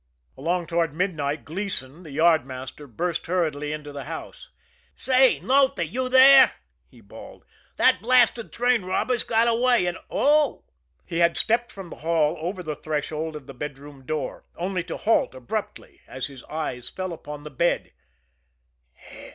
[0.35, 4.49] Along toward midnight, Gleason, the yard master, burst hurriedly into the house.
[4.95, 6.53] "Say, Nulty, you there!"
[6.87, 7.45] he bawled.
[7.77, 10.63] "That blasted train robber's got away, and oh!"
[11.05, 14.97] He had stepped from the hall over the threshold of the bedroom door, only to
[14.97, 17.91] halt abruptly as his eyes fell upon the bed.